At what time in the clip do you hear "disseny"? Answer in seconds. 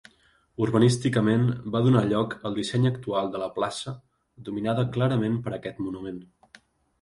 2.61-2.87